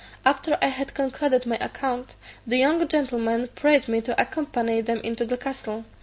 After 0.25 0.57
I 0.63 0.69
had 0.69 0.95
concluded 0.95 1.45
my 1.45 1.57
account, 1.57 2.15
the 2.47 2.57
young 2.57 2.87
gentlemen 2.87 3.49
prayed 3.53 3.87
me 3.87 4.01
to 4.01 4.19
accompany 4.19 4.81
them 4.81 4.97
into 5.01 5.25
the 5.25 5.37
castle. 5.37 5.85